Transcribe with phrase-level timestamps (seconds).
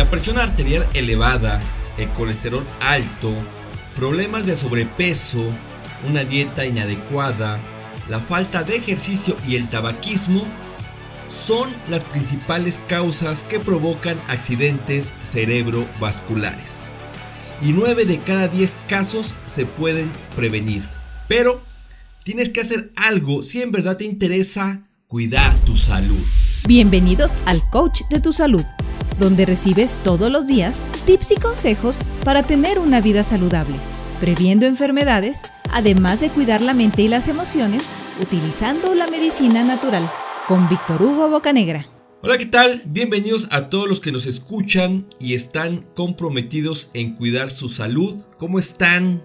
[0.00, 1.60] La presión arterial elevada,
[1.98, 3.34] el colesterol alto,
[3.94, 5.44] problemas de sobrepeso,
[6.08, 7.58] una dieta inadecuada,
[8.08, 10.42] la falta de ejercicio y el tabaquismo
[11.28, 16.76] son las principales causas que provocan accidentes cerebrovasculares.
[17.60, 20.82] Y 9 de cada 10 casos se pueden prevenir.
[21.28, 21.60] Pero
[22.24, 26.24] tienes que hacer algo si en verdad te interesa cuidar tu salud.
[26.66, 28.64] Bienvenidos al Coach de tu Salud,
[29.20, 33.76] donde recibes todos los días tips y consejos para tener una vida saludable,
[34.18, 37.88] previendo enfermedades, además de cuidar la mente y las emociones
[38.20, 40.10] utilizando la medicina natural
[40.48, 41.86] con Víctor Hugo Bocanegra.
[42.22, 42.82] Hola, ¿qué tal?
[42.84, 48.16] Bienvenidos a todos los que nos escuchan y están comprometidos en cuidar su salud.
[48.38, 49.22] ¿Cómo están?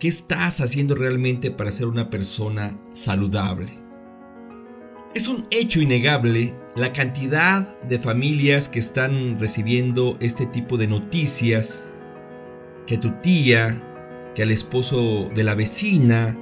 [0.00, 3.81] ¿Qué estás haciendo realmente para ser una persona saludable?
[5.14, 11.92] Es un hecho innegable la cantidad de familias que están recibiendo este tipo de noticias,
[12.86, 13.78] que tu tía,
[14.34, 16.34] que al esposo de la vecina,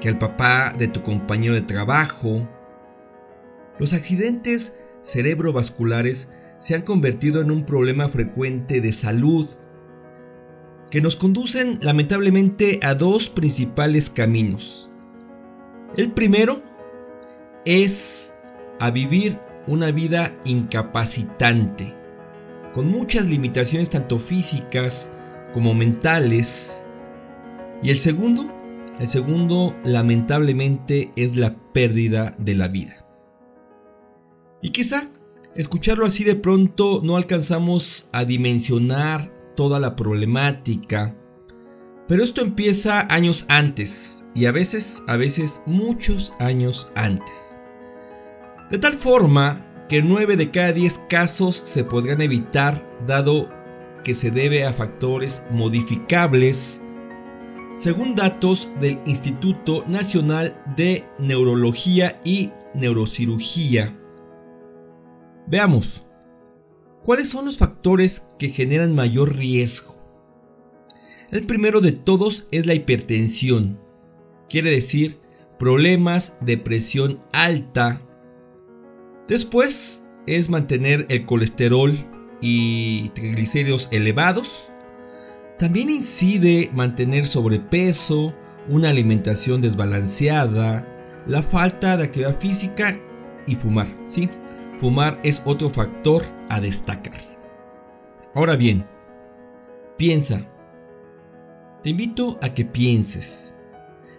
[0.00, 2.48] que al papá de tu compañero de trabajo,
[3.78, 9.48] los accidentes cerebrovasculares se han convertido en un problema frecuente de salud
[10.90, 14.90] que nos conducen lamentablemente a dos principales caminos.
[15.96, 16.62] El primero
[17.64, 18.32] es
[18.78, 21.94] a vivir una vida incapacitante,
[22.74, 25.10] con muchas limitaciones tanto físicas
[25.52, 26.82] como mentales.
[27.82, 28.50] Y el segundo,
[28.98, 33.06] el segundo lamentablemente es la pérdida de la vida.
[34.62, 35.08] Y quizá
[35.54, 41.16] escucharlo así de pronto no alcanzamos a dimensionar toda la problemática.
[42.10, 47.56] Pero esto empieza años antes y a veces, a veces muchos años antes.
[48.68, 53.48] De tal forma que 9 de cada 10 casos se podrían evitar dado
[54.02, 56.82] que se debe a factores modificables
[57.76, 63.96] según datos del Instituto Nacional de Neurología y Neurocirugía.
[65.46, 66.02] Veamos,
[67.04, 69.99] ¿cuáles son los factores que generan mayor riesgo?
[71.30, 73.78] El primero de todos es la hipertensión,
[74.48, 75.20] quiere decir
[75.60, 78.02] problemas de presión alta.
[79.28, 81.94] Después es mantener el colesterol
[82.40, 84.72] y triglicéridos elevados.
[85.56, 88.34] También incide mantener sobrepeso,
[88.68, 90.84] una alimentación desbalanceada,
[91.26, 92.98] la falta de actividad física
[93.46, 94.28] y fumar, ¿sí?
[94.74, 97.20] Fumar es otro factor a destacar.
[98.34, 98.84] Ahora bien,
[99.96, 100.49] piensa.
[101.82, 103.54] Te invito a que pienses.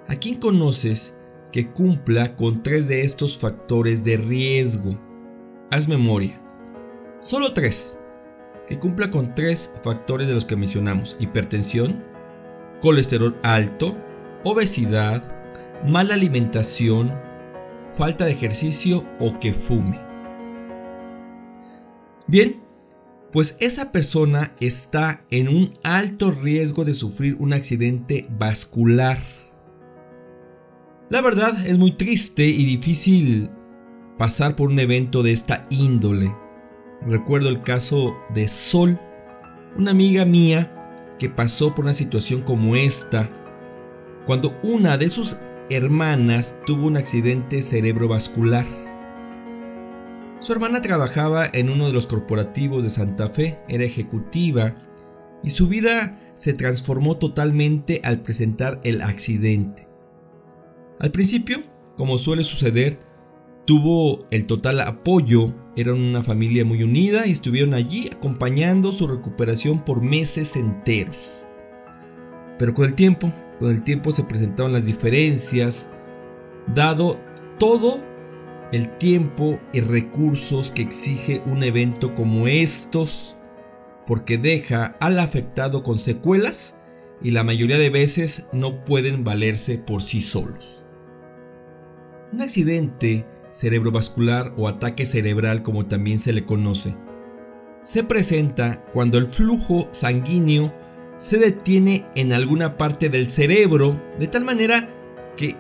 [0.08, 1.16] ¿A quién conoces
[1.52, 5.00] que cumpla con tres de estos factores de riesgo?
[5.70, 6.42] Haz memoria.
[7.20, 8.00] Solo tres.
[8.66, 11.16] Que cumpla con tres factores de los que mencionamos.
[11.20, 12.04] Hipertensión,
[12.82, 13.96] colesterol alto,
[14.44, 15.24] obesidad,
[15.86, 17.14] mala alimentación,
[17.96, 20.00] falta de ejercicio o que fume.
[22.26, 22.60] Bien,
[23.32, 29.18] pues esa persona está en un alto riesgo de sufrir un accidente vascular.
[31.10, 33.50] La verdad es muy triste y difícil
[34.18, 36.34] pasar por un evento de esta índole.
[37.06, 39.00] Recuerdo el caso de Sol,
[39.78, 43.30] una amiga mía que pasó por una situación como esta,
[44.26, 45.38] cuando una de sus
[45.70, 48.66] hermanas tuvo un accidente cerebrovascular.
[50.42, 54.76] Su hermana trabajaba en uno de los corporativos de Santa Fe, era ejecutiva,
[55.44, 59.88] y su vida se transformó totalmente al presentar el accidente.
[61.00, 61.60] Al principio,
[61.96, 62.98] como suele suceder,
[63.66, 69.86] tuvo el total apoyo, eran una familia muy unida y estuvieron allí acompañando su recuperación
[69.86, 71.46] por meses enteros.
[72.58, 75.88] Pero con el tiempo, con el tiempo se presentaron las diferencias,
[76.74, 77.20] dado
[77.60, 78.11] todo
[78.72, 83.38] el tiempo y recursos que exige un evento como estos,
[84.08, 86.78] porque deja al afectado con secuelas
[87.22, 90.84] y la mayoría de veces no pueden valerse por sí solos.
[92.32, 96.96] Un accidente cerebrovascular o ataque cerebral como también se le conoce,
[97.84, 100.74] se presenta cuando el flujo sanguíneo
[101.18, 104.90] se detiene en alguna parte del cerebro de tal manera
[105.36, 105.56] que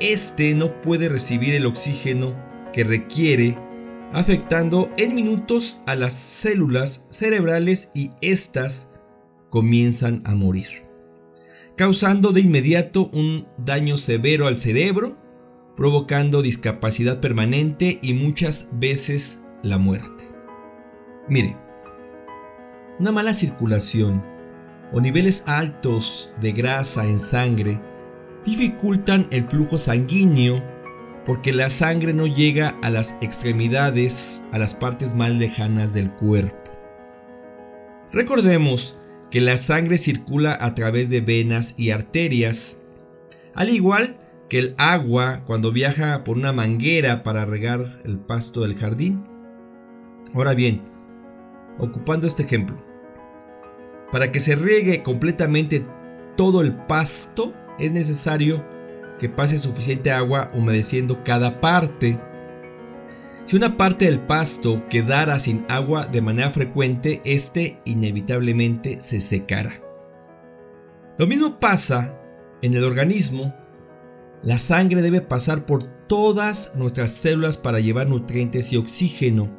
[0.00, 3.58] éste no puede recibir el oxígeno que requiere,
[4.12, 8.90] afectando en minutos a las células cerebrales y éstas
[9.50, 10.84] comienzan a morir,
[11.76, 15.16] causando de inmediato un daño severo al cerebro,
[15.76, 20.24] provocando discapacidad permanente y muchas veces la muerte.
[21.28, 21.56] Mire,
[22.98, 24.22] una mala circulación
[24.92, 27.80] o niveles altos de grasa en sangre
[28.44, 30.62] dificultan el flujo sanguíneo
[31.24, 36.56] porque la sangre no llega a las extremidades, a las partes más lejanas del cuerpo.
[38.12, 38.96] Recordemos
[39.30, 42.78] que la sangre circula a través de venas y arterias,
[43.54, 44.16] al igual
[44.48, 49.24] que el agua cuando viaja por una manguera para regar el pasto del jardín.
[50.34, 50.82] Ahora bien,
[51.78, 52.76] ocupando este ejemplo,
[54.10, 55.84] para que se riegue completamente
[56.36, 58.64] todo el pasto es necesario
[59.20, 62.18] que pase suficiente agua humedeciendo cada parte.
[63.44, 69.78] Si una parte del pasto quedara sin agua de manera frecuente, este inevitablemente se secará.
[71.18, 72.18] Lo mismo pasa
[72.62, 73.54] en el organismo.
[74.42, 79.50] La sangre debe pasar por todas nuestras células para llevar nutrientes y oxígeno.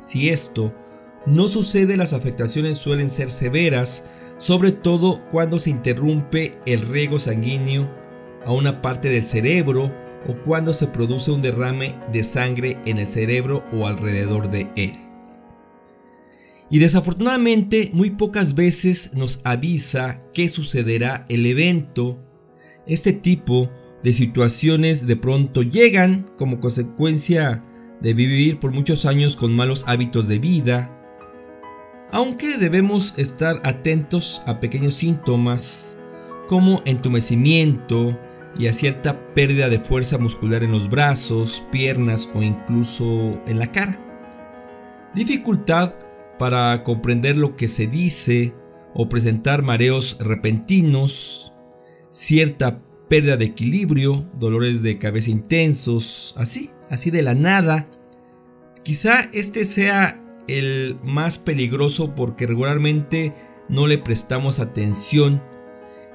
[0.00, 0.74] Si esto
[1.26, 4.06] no sucede, las afectaciones suelen ser severas,
[4.38, 8.07] sobre todo cuando se interrumpe el riego sanguíneo
[8.44, 9.92] a una parte del cerebro
[10.26, 14.92] o cuando se produce un derrame de sangre en el cerebro o alrededor de él.
[16.70, 22.18] Y desafortunadamente muy pocas veces nos avisa qué sucederá el evento.
[22.86, 23.70] Este tipo
[24.02, 27.64] de situaciones de pronto llegan como consecuencia
[28.00, 30.94] de vivir por muchos años con malos hábitos de vida,
[32.12, 35.96] aunque debemos estar atentos a pequeños síntomas
[36.48, 38.18] como entumecimiento
[38.58, 43.70] y a cierta pérdida de fuerza muscular en los brazos, piernas o incluso en la
[43.70, 44.04] cara.
[45.14, 45.94] Dificultad
[46.38, 48.54] para comprender lo que se dice
[48.94, 51.52] o presentar mareos repentinos,
[52.10, 57.88] cierta pérdida de equilibrio, dolores de cabeza intensos, así, así de la nada.
[58.82, 63.34] Quizá este sea el más peligroso porque regularmente
[63.68, 65.42] no le prestamos atención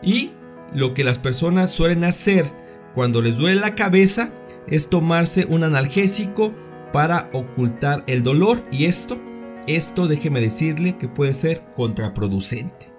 [0.01, 0.31] y
[0.73, 2.45] lo que las personas suelen hacer
[2.93, 4.31] cuando les duele la cabeza
[4.67, 6.53] es tomarse un analgésico
[6.91, 9.19] para ocultar el dolor y esto,
[9.67, 12.93] esto déjeme decirle que puede ser contraproducente.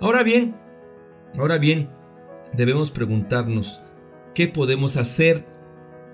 [0.00, 0.56] Ahora bien,
[1.38, 1.90] ahora bien,
[2.54, 3.80] debemos preguntarnos
[4.34, 5.46] qué podemos hacer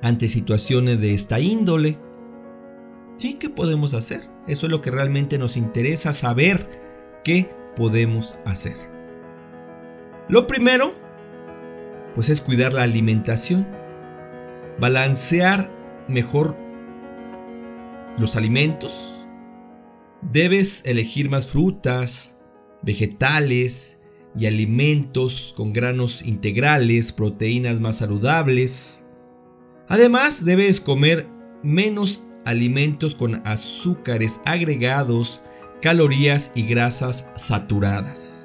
[0.03, 1.99] ante situaciones de esta índole.
[3.17, 4.23] Sí, ¿qué podemos hacer?
[4.49, 6.69] Eso es lo que realmente nos interesa saber
[7.23, 8.94] qué podemos hacer.
[10.29, 10.95] Lo primero,
[12.15, 13.67] pues es cuidar la alimentación,
[14.79, 15.71] balancear
[16.09, 16.57] mejor
[18.19, 19.27] los alimentos.
[20.23, 22.39] Debes elegir más frutas,
[22.83, 24.01] vegetales
[24.35, 29.05] y alimentos con granos integrales, proteínas más saludables.
[29.89, 31.29] Además, debes comer
[31.63, 35.43] menos alimentos con azúcares agregados,
[35.83, 38.44] calorías y grasas saturadas.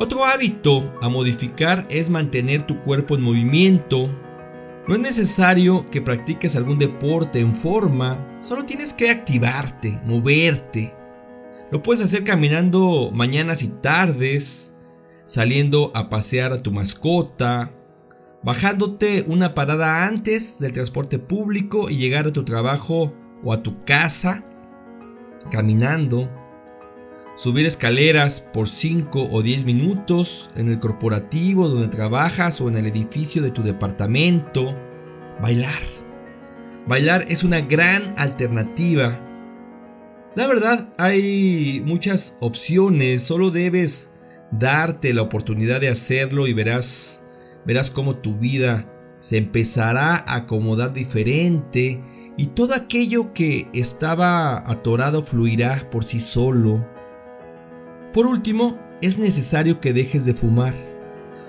[0.00, 4.08] Otro hábito a modificar es mantener tu cuerpo en movimiento.
[4.86, 10.94] No es necesario que practiques algún deporte en forma, solo tienes que activarte, moverte.
[11.72, 14.72] Lo puedes hacer caminando mañanas y tardes,
[15.26, 17.72] saliendo a pasear a tu mascota,
[18.44, 23.12] bajándote una parada antes del transporte público y llegar a tu trabajo
[23.42, 24.44] o a tu casa,
[25.50, 26.30] caminando,
[27.38, 32.86] subir escaleras por 5 o 10 minutos en el corporativo donde trabajas o en el
[32.86, 34.76] edificio de tu departamento,
[35.40, 35.80] bailar.
[36.88, 39.20] Bailar es una gran alternativa.
[40.34, 44.14] La verdad, hay muchas opciones, solo debes
[44.50, 47.22] darte la oportunidad de hacerlo y verás
[47.64, 52.02] verás cómo tu vida se empezará a acomodar diferente
[52.36, 56.97] y todo aquello que estaba atorado fluirá por sí solo.
[58.12, 60.74] Por último, es necesario que dejes de fumar.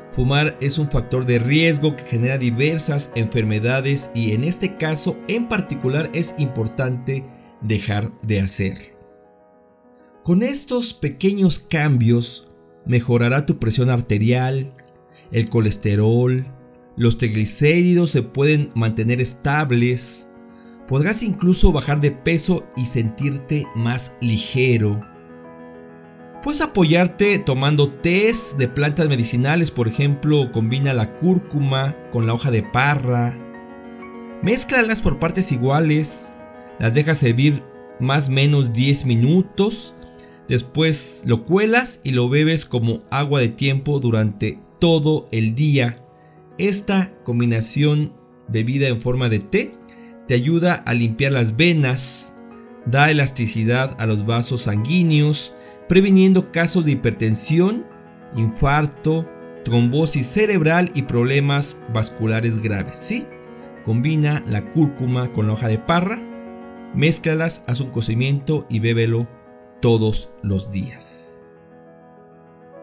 [0.09, 5.47] Fumar es un factor de riesgo que genera diversas enfermedades y en este caso en
[5.47, 7.23] particular es importante
[7.61, 8.97] dejar de hacer.
[10.23, 12.51] Con estos pequeños cambios
[12.85, 14.73] mejorará tu presión arterial,
[15.31, 16.45] el colesterol,
[16.97, 20.29] los triglicéridos se pueden mantener estables,
[20.87, 24.99] podrás incluso bajar de peso y sentirte más ligero.
[26.43, 32.49] Puedes apoyarte tomando tés de plantas medicinales, por ejemplo, combina la cúrcuma con la hoja
[32.49, 33.37] de parra.
[34.41, 36.33] Mézclalas por partes iguales,
[36.79, 37.61] las dejas servir
[37.99, 39.95] más o menos 10 minutos,
[40.47, 46.05] después lo cuelas y lo bebes como agua de tiempo durante todo el día.
[46.57, 48.13] Esta combinación
[48.47, 49.73] bebida en forma de té
[50.29, 52.37] te ayuda a limpiar las venas,
[52.85, 55.53] da elasticidad a los vasos sanguíneos,
[55.89, 57.83] previniendo casos de hipertensión,
[58.35, 59.27] infarto,
[59.65, 62.95] trombosis cerebral y problemas vasculares graves.
[62.95, 63.25] ¿sí?
[63.83, 66.21] Combina la cúrcuma con la hoja de parra,
[66.93, 69.27] mézclalas, haz un cocimiento y bébelo
[69.81, 71.39] todos los días.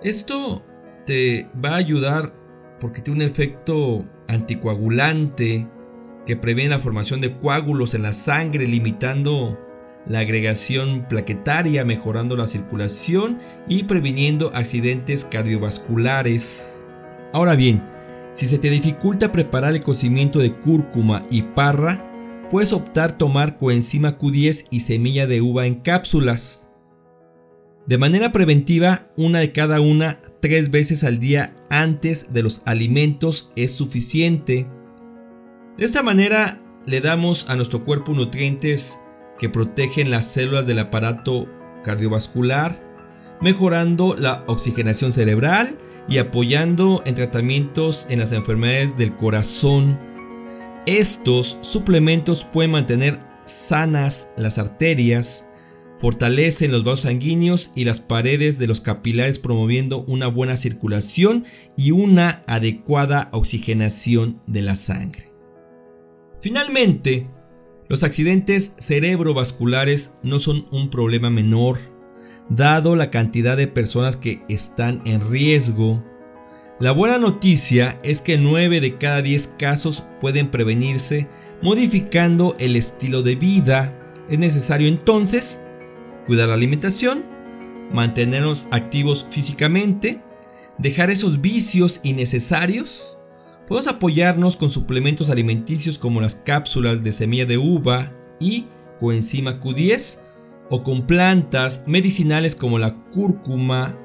[0.03, 0.65] Esto
[1.07, 2.35] te va a ayudar
[2.81, 5.69] porque tiene un efecto anticoagulante
[6.27, 9.57] que previene la formación de coágulos en la sangre, limitando
[10.09, 16.85] la agregación plaquetaria, mejorando la circulación y previniendo accidentes cardiovasculares.
[17.33, 17.83] Ahora bien,
[18.35, 24.19] si se te dificulta preparar el cocimiento de cúrcuma y parra, puedes optar tomar coenzima
[24.19, 26.71] Q10 y semilla de uva en cápsulas.
[27.87, 33.53] De manera preventiva, una de cada una tres veces al día antes de los alimentos
[33.55, 34.67] es suficiente.
[35.79, 38.99] De esta manera le damos a nuestro cuerpo nutrientes
[39.38, 41.49] que protegen las células del aparato
[41.85, 42.83] cardiovascular,
[43.40, 45.78] mejorando la oxigenación cerebral
[46.09, 49.99] y apoyando en tratamientos en las enfermedades del corazón.
[50.87, 55.47] Estos suplementos pueden mantener sanas las arterias,
[55.99, 61.45] fortalecen los vasos sanguíneos y las paredes de los capilares promoviendo una buena circulación
[61.76, 65.33] y una adecuada oxigenación de la sangre.
[66.40, 67.28] Finalmente,
[67.88, 71.78] los accidentes cerebrovasculares no son un problema menor,
[72.49, 76.05] dado la cantidad de personas que están en riesgo.
[76.81, 81.28] La buena noticia es que 9 de cada 10 casos pueden prevenirse
[81.62, 84.12] modificando el estilo de vida.
[84.28, 85.61] Es necesario entonces
[86.26, 87.25] cuidar la alimentación,
[87.93, 90.23] mantenernos activos físicamente,
[90.76, 93.15] dejar esos vicios innecesarios
[93.66, 98.66] Podemos apoyarnos con suplementos alimenticios como las cápsulas de semilla de uva y
[99.00, 100.20] coenzima Q10
[100.70, 103.99] o con plantas medicinales como la cúrcuma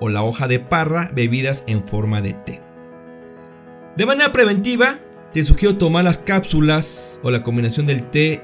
[0.00, 2.62] o la hoja de parra bebidas en forma de té.
[3.96, 4.98] De manera preventiva,
[5.34, 8.42] te sugiero tomar las cápsulas o la combinación del té,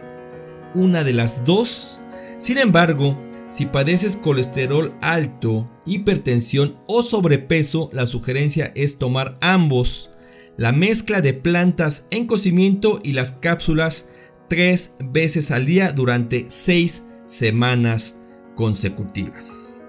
[0.74, 2.02] una de las dos.
[2.38, 3.18] Sin embargo,
[3.48, 10.10] si padeces colesterol alto, hipertensión o sobrepeso, la sugerencia es tomar ambos
[10.58, 14.08] la mezcla de plantas en cocimiento y las cápsulas
[14.48, 18.18] tres veces al día durante seis semanas
[18.56, 19.80] consecutivas.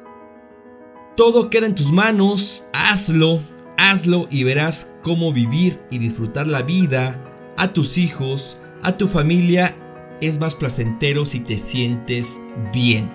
[1.18, 3.42] Todo queda en tus manos, hazlo,
[3.78, 7.20] hazlo y verás cómo vivir y disfrutar la vida
[7.58, 9.76] a tus hijos, a tu familia,
[10.22, 12.40] es más placentero si te sientes
[12.72, 13.10] bien.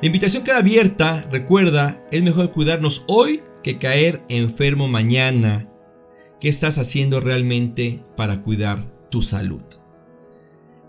[0.00, 5.68] La invitación queda abierta, recuerda, es mejor cuidarnos hoy que caer enfermo mañana.
[6.38, 9.62] ¿Qué estás haciendo realmente para cuidar tu salud?